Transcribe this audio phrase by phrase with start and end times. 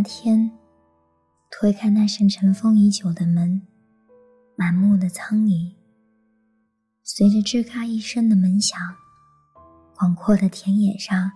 [0.00, 0.50] 那天，
[1.50, 3.60] 推开那扇尘封已久的门，
[4.56, 5.74] 满目的苍蝇。
[7.02, 8.80] 随着吱嘎一声的门响，
[9.98, 11.30] 广阔的田野上，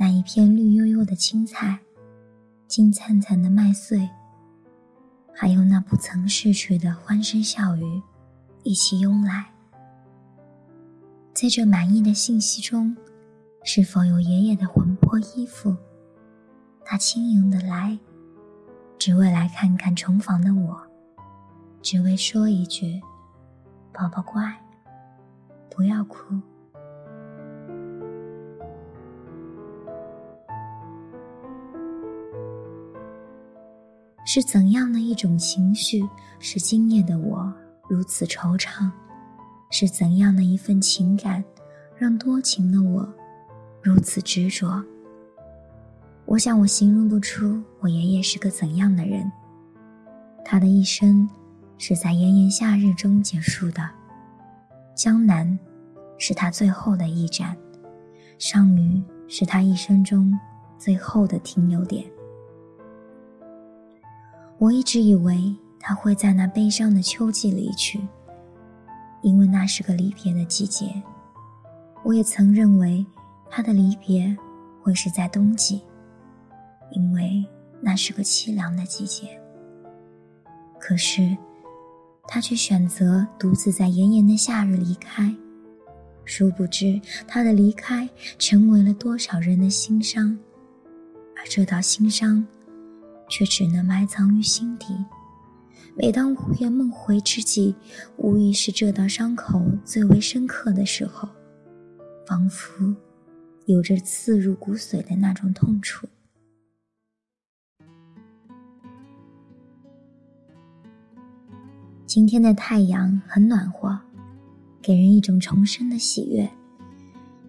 [0.00, 1.78] 那一片绿油油的青菜，
[2.66, 4.10] 金灿灿的麦穗，
[5.32, 8.02] 还有那不曾逝去的欢声笑语，
[8.64, 9.48] 一起涌来。
[11.32, 12.96] 在这满意的信息中，
[13.62, 15.76] 是否有爷爷的魂魄依附？
[16.92, 17.98] 他轻盈的来，
[18.98, 20.78] 只为来看看重逢的我，
[21.80, 23.00] 只为说一句
[23.94, 24.54] ：“宝宝乖，
[25.70, 26.38] 不要哭。”
[34.26, 36.06] 是怎样的一种情绪，
[36.38, 37.50] 使今夜的我
[37.88, 38.90] 如此惆怅？
[39.70, 41.42] 是怎样的一份情感，
[41.96, 43.10] 让多情的我
[43.80, 44.84] 如此执着？
[46.32, 49.30] 我想，我形容不出我爷爷是个怎样的人。
[50.42, 51.28] 他的一生
[51.76, 53.86] 是在炎炎夏日中结束的，
[54.94, 55.58] 江南
[56.16, 57.54] 是他最后的一站，
[58.38, 60.32] 上虞是他一生中
[60.78, 62.02] 最后的停留点。
[64.56, 68.00] 我一直以为他会在那悲伤的秋季离去，
[69.20, 70.94] 因为那是个离别的季节。
[72.02, 73.04] 我也曾认为
[73.50, 74.34] 他的离别
[74.80, 75.82] 会是在冬季。
[76.92, 77.44] 因为
[77.80, 79.40] 那是个凄凉的季节，
[80.78, 81.36] 可是
[82.28, 85.34] 他却选择独自在炎炎的夏日离开。
[86.24, 88.08] 殊不知，他的离开
[88.38, 90.38] 成为了多少人的心伤，
[91.36, 92.46] 而这道心伤，
[93.28, 94.94] 却只能埋藏于心底。
[95.96, 97.74] 每当午夜梦回之际，
[98.16, 101.28] 无疑是这道伤口最为深刻的时候，
[102.24, 102.94] 仿佛
[103.66, 106.06] 有着刺入骨髓的那种痛楚。
[112.14, 113.98] 今天的太阳很暖和，
[114.82, 116.46] 给人一种重生的喜悦，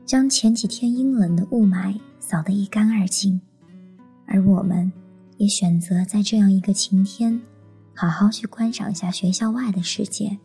[0.06, 3.42] 将前几天阴冷的雾霾扫得一干二净。
[4.26, 4.90] 而我们，
[5.36, 7.42] 也选择在这样一个晴天，
[7.94, 10.40] 好好去观赏一下学校外的世界。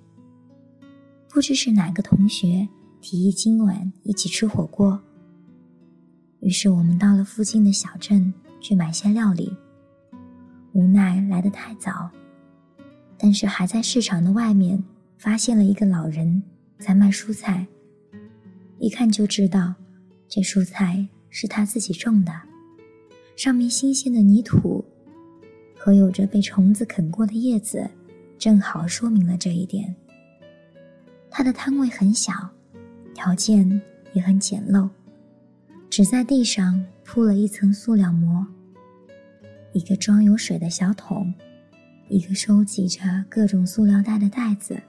[1.28, 2.68] 不知是哪个同学
[3.00, 5.00] 提议今晚一起吃火锅，
[6.40, 9.56] 于是我们到了附近的小镇去买些料理。
[10.72, 12.10] 无奈来得太早。
[13.18, 14.82] 但是还在市场的外面
[15.18, 16.40] 发现了一个老人
[16.78, 17.66] 在卖蔬菜，
[18.78, 19.74] 一看就知道，
[20.28, 22.32] 这蔬菜是他自己种的，
[23.36, 24.84] 上面新鲜的泥土
[25.76, 27.90] 和有着被虫子啃过的叶子，
[28.38, 29.94] 正好说明了这一点。
[31.28, 32.32] 他的摊位很小，
[33.14, 34.88] 条件也很简陋，
[35.90, 38.46] 只在地上铺了一层塑料膜，
[39.72, 41.34] 一个装有水的小桶。
[42.08, 44.80] 一个收集着各种塑料袋的袋子。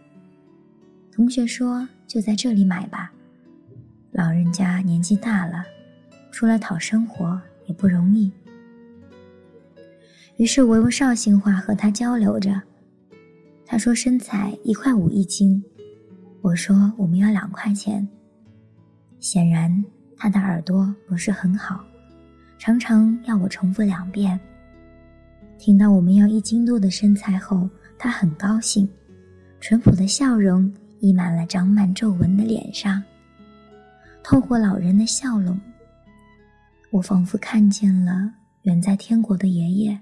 [1.11, 3.11] 同学说：“就在这里买吧。”
[4.11, 5.63] 老人家年纪大了，
[6.31, 8.31] 出来讨生活也不容易。
[10.37, 12.61] 于是我用绍兴话和他交流着。
[13.65, 15.63] 他说：“生菜一块五一斤。”
[16.41, 18.07] 我说：“我们要两块钱。”
[19.19, 19.83] 显然
[20.15, 21.85] 他的耳朵不是很好，
[22.57, 24.39] 常常要我重复两遍。
[25.59, 28.89] 听到我们要一斤多的生菜后，他很高兴，
[29.59, 33.03] 淳朴的笑容溢满了长满皱纹的脸上。
[34.23, 35.59] 透过老人的笑容，
[36.91, 39.99] 我仿佛看见了远在天国的爷爷。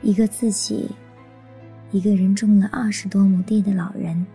[0.00, 0.88] 一个自己
[1.90, 4.26] 一个人种了二十多亩地的老人。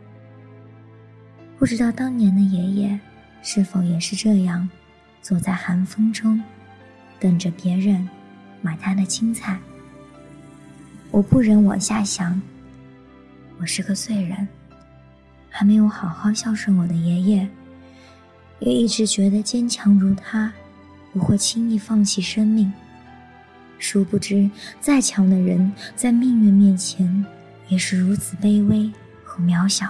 [1.63, 3.00] 不知道当年的爷爷
[3.42, 4.69] 是否也是这样，
[5.21, 6.44] 坐在寒风中，
[7.21, 8.06] 等着别人
[8.62, 9.57] 买他的青菜。
[11.10, 12.42] 我不忍往下想，
[13.62, 14.45] 我是个罪人，
[15.50, 17.48] 还没有好好孝顺我的爷爷，
[18.60, 20.51] 也一直觉得坚强如他，
[21.13, 22.74] 不会轻易放弃生命。
[23.80, 24.50] 殊不知，
[24.81, 27.25] 再强的人在命运面前，
[27.69, 28.92] 也是如此卑微
[29.24, 29.89] 和渺小。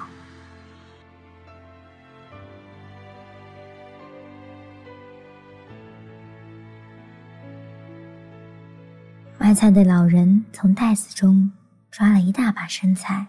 [9.54, 11.52] 菜的老人从袋子中
[11.92, 13.28] 抓了一大把生菜，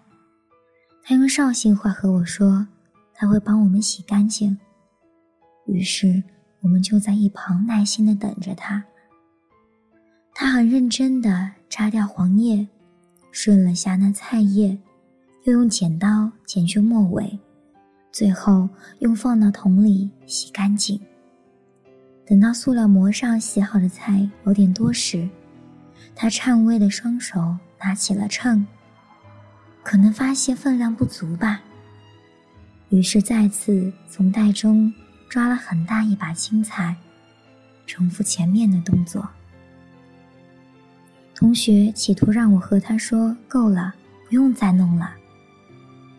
[1.03, 2.67] 他用绍兴话和我说
[3.15, 4.57] ：“他会帮我们洗干净。”
[5.67, 6.23] 于是
[6.61, 8.83] 我们就在一旁耐心的等着他。
[10.35, 12.67] 他很认真地摘掉黄叶，
[13.31, 14.79] 顺了下那菜叶，
[15.45, 17.39] 又用剪刀剪去末尾，
[18.11, 18.69] 最后
[19.01, 21.01] 用放到桶里洗干净。
[22.27, 25.29] 等到塑料膜上洗好的菜有点多时，
[26.17, 28.67] 他颤巍的双手拿起了秤，
[29.83, 31.61] 可能发现分量不足吧，
[32.89, 34.93] 于是再次从袋中
[35.29, 36.95] 抓了很大一把青菜，
[37.87, 39.29] 重复前面的动作。
[41.35, 43.93] 同学企图让我和他说：“够了，
[44.29, 45.15] 不用再弄了。”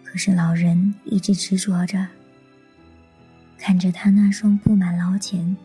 [0.04, 2.06] 可是老人一直执着着。
[3.58, 5.56] 看着他那双布满老茧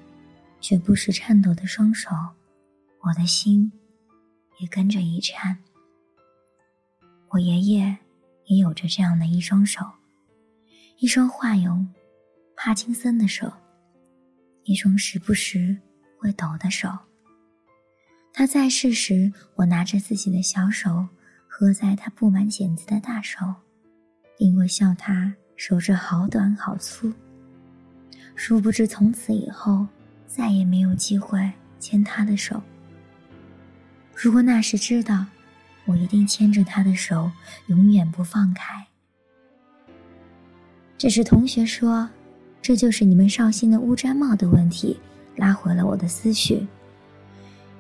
[0.61, 2.11] 却不时颤抖的双手，
[3.01, 3.71] 我的心
[4.61, 5.57] 也跟着一颤。
[7.31, 7.97] 我爷爷
[8.47, 9.85] 也有着这样的一双手，
[10.99, 11.85] 一双化有
[12.57, 13.51] 帕金森的手，
[14.65, 15.77] 一双时不时
[16.19, 16.89] 会抖的手。
[18.33, 21.07] 他在世时，我拿着自己的小手
[21.49, 23.39] 合在他布满茧子的大手，
[24.39, 27.13] 因为笑他手指好短好粗。
[28.37, 29.87] 殊不知，从此以后
[30.27, 32.63] 再也没有机会牵他的手。
[34.23, 35.25] 如果那时知道，
[35.87, 37.33] 我一定牵着他的手，
[37.69, 38.87] 永远不放开。
[40.99, 42.07] 只是同学说，
[42.61, 45.01] 这就是你们绍兴的乌毡帽的问题，
[45.37, 46.67] 拉回了我的思绪。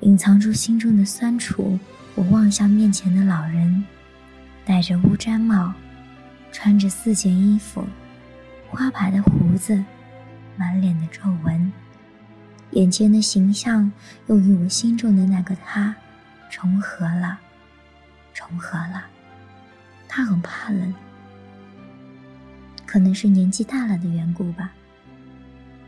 [0.01, 1.79] 隐藏住心中的酸楚，
[2.15, 3.85] 我望向面前的老人，
[4.65, 5.75] 戴着乌毡帽，
[6.51, 7.85] 穿着四件衣服，
[8.67, 9.85] 花白的胡子，
[10.57, 11.71] 满脸的皱纹，
[12.71, 13.93] 眼前的形象
[14.29, 15.95] 又与我心中的那个他
[16.51, 17.39] 重合了，
[18.35, 19.07] 重合了。
[20.09, 20.93] 他很怕冷，
[22.85, 24.73] 可能是年纪大了的缘故吧，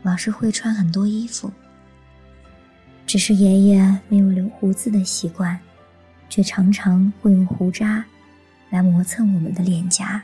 [0.01, 1.51] 老是会穿很多衣服。
[3.05, 5.59] 只是爷爷没有留胡子的习惯，
[6.29, 8.03] 却常常会用胡渣
[8.69, 10.23] 来磨蹭我们的脸颊。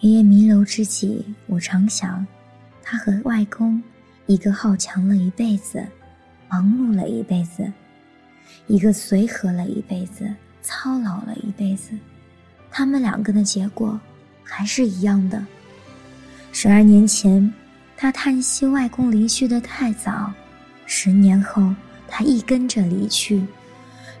[0.00, 2.26] 爷爷弥留之际，我常想，
[2.82, 3.82] 他和外公，
[4.26, 5.86] 一个好强了一辈子，
[6.52, 7.64] 忙碌了一辈子；
[8.66, 11.92] 一个随和了一辈子，操劳了一辈子。
[12.70, 13.98] 他们两个的结果
[14.44, 15.42] 还是一样的。
[16.52, 17.50] 十二年前。
[17.94, 20.32] 他叹息外公离去的太早，
[20.86, 21.72] 十年后
[22.08, 23.44] 他亦跟着离去，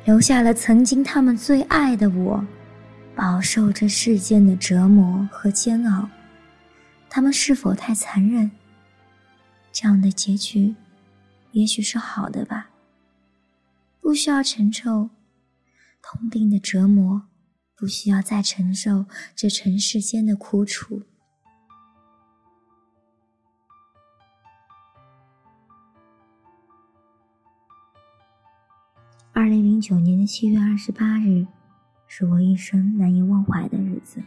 [0.04, 2.46] 留下了曾经他们最爱的我，
[3.16, 6.08] 饱受这世间的折磨和煎熬。
[7.10, 8.48] 他们是否太残忍？
[9.72, 10.72] 这样的结局，
[11.52, 12.70] 也许是好的吧。
[14.00, 15.10] 不需要承受
[16.02, 17.22] 痛病的折磨，
[17.76, 19.06] 不需要再承受
[19.36, 21.02] 这尘世间的苦楚。
[29.32, 31.46] 二零零九年的七月二十八日，
[32.06, 34.22] 是我一生难以忘怀的日子。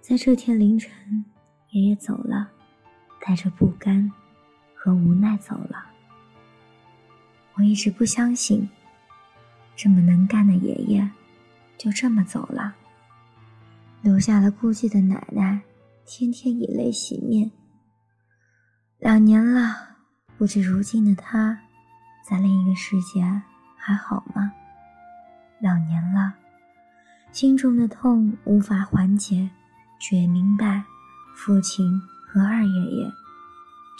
[0.00, 1.24] 在这天凌晨，
[1.70, 2.50] 爷爷走了，
[3.24, 4.12] 带着不甘
[4.84, 5.86] 和无奈走了。
[7.54, 8.68] 我一直不相信，
[9.76, 11.08] 这么能干的爷爷
[11.78, 12.74] 就这么走了，
[14.00, 15.60] 留下了孤寂的奶奶，
[16.04, 17.48] 天天以泪洗面。
[18.98, 19.98] 两年了，
[20.36, 21.56] 不知如今的他，
[22.28, 23.22] 在另一个世界。
[23.84, 24.52] 还好吗？
[25.60, 26.34] 两年了，
[27.32, 29.48] 心中的痛无法缓解，
[30.00, 30.84] 却明白，
[31.36, 33.12] 父亲和二爷爷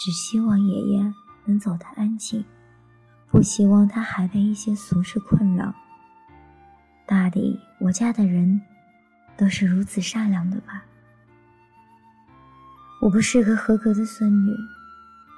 [0.03, 1.13] 只希望爷爷
[1.45, 2.43] 能走得安静，
[3.31, 5.73] 不希望他还被一些俗事困扰。
[7.05, 8.59] 大抵我家的人
[9.37, 10.83] 都是如此善良的吧。
[12.99, 14.51] 我不是个合格的孙女，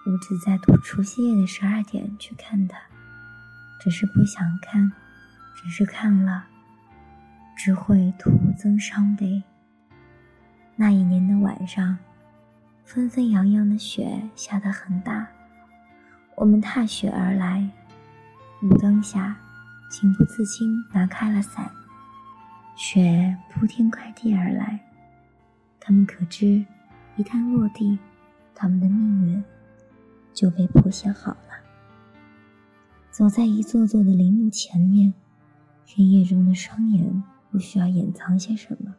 [0.08, 2.76] 我只在除夕夜的十二点去看他。
[3.80, 4.92] 只是不想看，
[5.54, 6.44] 只是看了，
[7.56, 9.44] 只会徒增伤悲。
[10.76, 11.96] 那一年的晚上，
[12.86, 15.28] 纷纷扬扬的雪下得很大，
[16.36, 17.68] 我们踏雪而来，
[18.62, 19.36] 路灯下，
[19.90, 21.70] 情不自禁拿开了伞，
[22.76, 24.80] 雪铺天盖地而来，
[25.80, 26.64] 他们可知，
[27.18, 27.98] 一旦落地，
[28.54, 29.44] 他们的命运
[30.32, 31.40] 就被谱写好了。
[33.10, 35.12] 走在一座座的陵墓前面，
[35.88, 38.94] 黑夜中的双眼不需要掩藏些什么，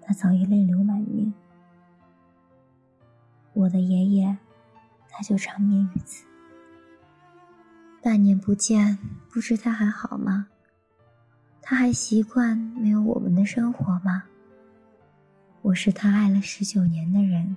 [0.00, 1.30] 他早已泪流满面。
[3.56, 4.36] 我的爷爷，
[5.08, 6.26] 他就长眠于此。
[8.02, 8.98] 半年不见，
[9.30, 10.48] 不知他还好吗？
[11.62, 14.24] 他还习惯没有我们的生活吗？
[15.62, 17.56] 我是他爱了十九年的人，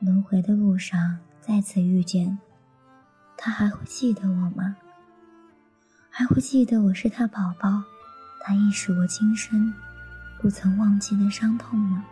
[0.00, 2.36] 轮回的路上再次遇见，
[3.36, 4.76] 他还会记得我吗？
[6.10, 7.84] 还会记得我是他宝宝，
[8.42, 9.72] 他亦是我今生
[10.40, 12.04] 不曾忘记的伤痛吗？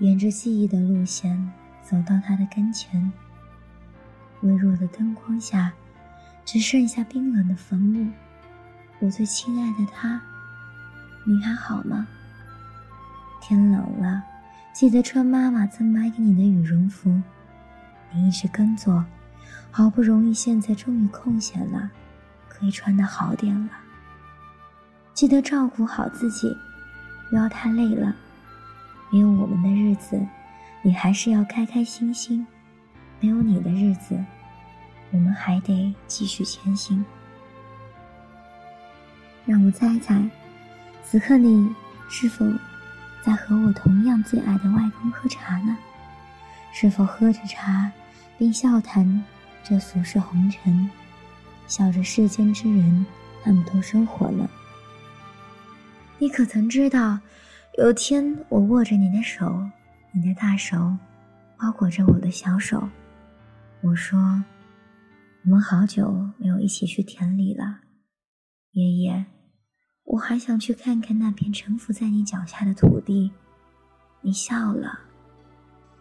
[0.00, 1.52] 沿着记忆的路线
[1.82, 3.10] 走到他的跟前，
[4.42, 5.72] 微弱的灯光下，
[6.44, 8.08] 只剩下冰冷的坟墓。
[9.00, 10.20] 我最亲爱的他，
[11.24, 12.06] 你还好吗？
[13.42, 14.22] 天冷了，
[14.72, 17.20] 记得穿妈妈曾买给你的羽绒服。
[18.12, 19.04] 你一直耕作，
[19.72, 21.90] 好不容易现在终于空闲了，
[22.48, 23.70] 可以穿得好点了。
[25.12, 26.56] 记得照顾好自己，
[27.28, 28.14] 不要太累了。
[29.10, 30.20] 没有我们的日子，
[30.82, 32.44] 你还是要开开心心；
[33.20, 34.22] 没有你的日子，
[35.10, 37.04] 我们还得继续前行。
[39.46, 40.22] 让我猜猜，
[41.02, 41.74] 此刻你
[42.10, 42.44] 是否
[43.24, 45.76] 在和我同样最爱的外公喝茶呢？
[46.70, 47.90] 是否喝着茶，
[48.36, 49.24] 并笑谈
[49.64, 50.90] 这俗世红尘，
[51.66, 53.06] 笑着世间之人
[53.42, 54.46] 那么多生活呢？
[56.18, 57.18] 你可曾知道？
[57.78, 59.64] 有天，我握着你的手，
[60.10, 60.96] 你的大手
[61.56, 62.88] 包裹着我的小手。
[63.82, 64.18] 我说
[65.46, 67.78] ：“我们好久没有一起去田里了，
[68.72, 69.24] 爷爷，
[70.02, 73.30] 我还想去看看那片沉浮在你脚下的土地。”
[74.22, 74.98] 你笑了，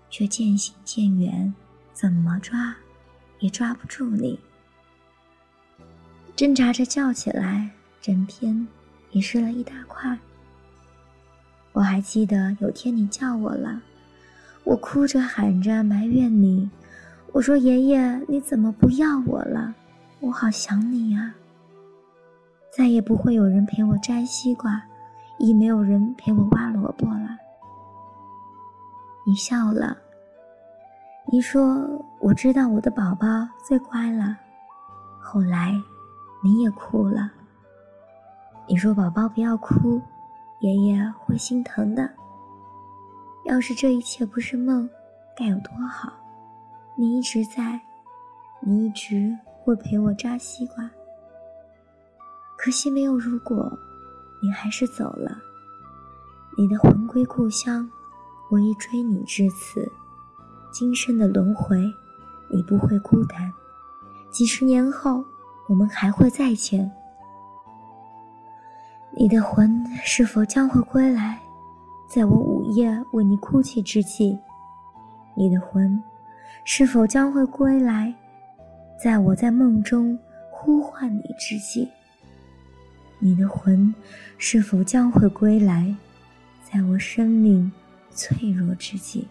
[0.09, 1.53] 却渐行渐远，
[1.93, 2.75] 怎么抓
[3.37, 4.39] 也抓不住你。
[6.35, 7.69] 挣扎着叫起来，
[8.01, 8.67] 整片
[9.11, 10.17] 也湿了一大块。
[11.77, 13.79] 我还记得有天你叫我了，
[14.63, 16.67] 我哭着喊着埋怨你，
[17.31, 19.75] 我说：“爷爷，你怎么不要我了？
[20.19, 21.35] 我好想你呀。”
[22.75, 24.81] 再也不会有人陪我摘西瓜，
[25.37, 27.37] 亦没有人陪我挖萝卜了。
[29.23, 29.95] 你笑了，
[31.31, 31.87] 你说
[32.19, 33.27] ：“我知道我的宝宝
[33.63, 34.35] 最乖了。”
[35.21, 35.79] 后来，
[36.43, 37.31] 你也哭了。
[38.65, 40.01] 你说：“宝宝不要哭。”
[40.59, 42.09] 爷爷会心疼的。
[43.45, 44.89] 要是这一切不是梦，
[45.35, 46.11] 该有多好！
[46.97, 47.79] 你一直在，
[48.59, 50.89] 你一直会陪我扎西瓜。
[52.57, 53.71] 可惜没有如果，
[54.41, 55.37] 你还是走了。
[56.57, 57.87] 你的魂归故乡，
[58.49, 59.89] 我已追你至此。
[60.71, 61.93] 今生的轮回，
[62.49, 63.53] 你不会孤单。
[64.31, 65.23] 几十年后，
[65.69, 66.91] 我们还会再见。
[69.19, 71.39] 你的魂是否将会归来，
[72.07, 74.37] 在我午夜为你哭泣之际？
[75.35, 75.99] 你的魂
[76.63, 78.13] 是否将会归来，
[79.01, 80.17] 在我在梦中
[80.51, 81.89] 呼唤你之际？
[83.17, 83.91] 你的魂
[84.37, 85.95] 是否将会归来，
[86.61, 87.71] 在我生命
[88.11, 89.27] 脆弱之际？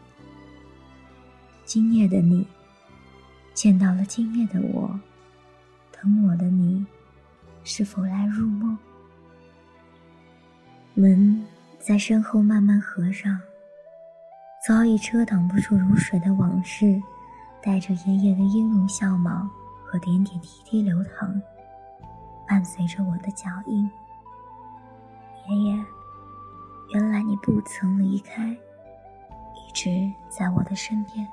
[1.64, 2.44] 今夜的你，
[3.54, 4.98] 见到了今夜的我，
[5.92, 6.84] 疼我的你，
[7.62, 8.76] 是否来入梦？
[10.98, 11.44] 门
[11.78, 13.38] 在身后慢慢合上，
[14.66, 16.98] 早已遮挡不住如水的往事，
[17.62, 19.46] 带着爷爷的音容笑貌
[19.84, 21.38] 和点点滴滴流淌，
[22.48, 23.84] 伴随着我的脚印。
[25.46, 25.84] 爷爷，
[26.94, 31.28] 原来你不曾离开，一直在我的身边。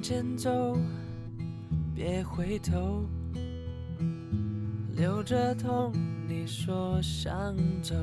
[0.00, 0.78] 向前走，
[1.94, 3.04] 别回头，
[4.96, 5.92] 留着痛，
[6.26, 7.94] 你说想走。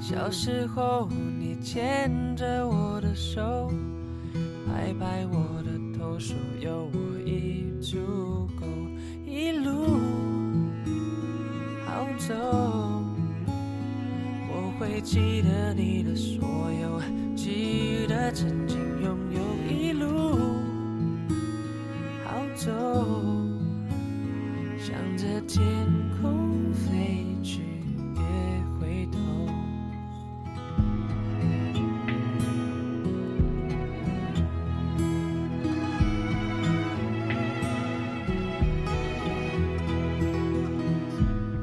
[0.00, 3.70] 小时候，你牵着我的手，
[4.66, 8.66] 拍拍我的头，说有我已足够。
[9.26, 9.98] 一路
[11.84, 12.34] 好走，
[14.48, 16.98] 我会记得你的所有，
[17.36, 18.32] 记得
[25.22, 25.64] 着天
[26.20, 27.62] 空飞去，
[28.12, 28.20] 别
[28.80, 29.18] 回头。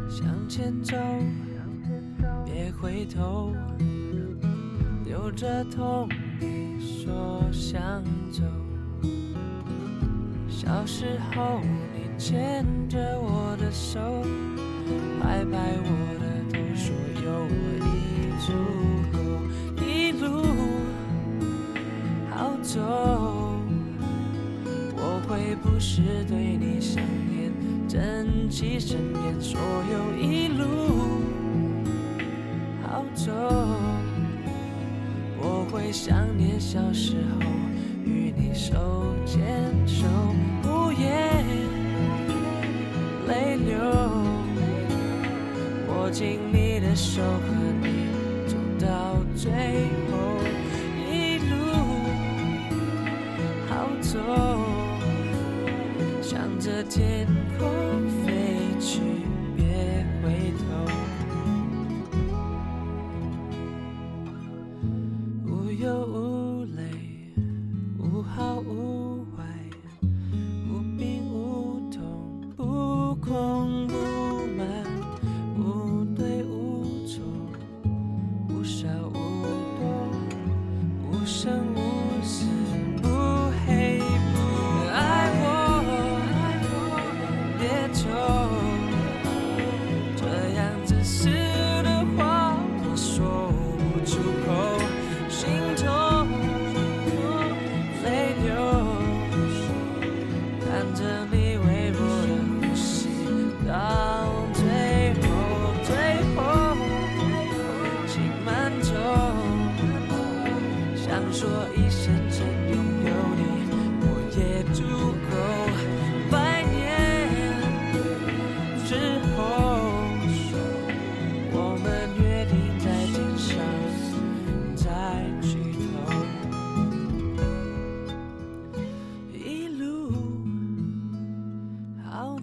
[0.09, 0.95] 向前走，
[2.45, 3.53] 别回头，
[5.03, 6.07] 留着痛，
[6.39, 8.01] 你说想
[8.31, 8.41] 走。
[10.47, 11.59] 小时候，
[11.93, 13.28] 你牵着我
[13.71, 13.99] 手，
[15.21, 17.53] 拍拍我的头，说有我
[17.85, 17.87] 已
[18.45, 18.47] 足
[19.11, 19.17] 够。
[19.85, 20.25] 一路
[22.31, 22.79] 好走，
[24.95, 27.51] 我会不时对你想念，
[27.87, 30.15] 珍惜身边所有。
[30.17, 30.63] 一路
[32.83, 33.31] 好走，
[35.37, 37.41] 我会想念小时候
[38.03, 40.07] 与你手牵手，
[40.63, 41.45] 无言
[43.29, 43.77] 泪流，
[45.87, 48.09] 握紧你的手和你
[48.47, 49.51] 走到最
[50.09, 50.17] 后，
[51.07, 51.53] 一路
[53.67, 54.17] 好走，
[56.23, 57.27] 向着天
[57.59, 57.88] 空。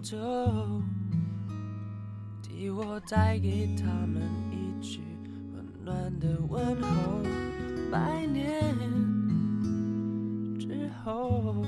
[0.01, 0.15] 走，
[2.41, 5.01] 替我带给他们一句
[5.53, 7.23] 温暖的问候。
[7.91, 8.75] 百年
[10.59, 11.65] 之后，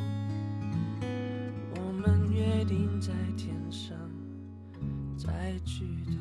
[1.76, 3.98] 我们约定在天上
[5.18, 6.19] 再聚头。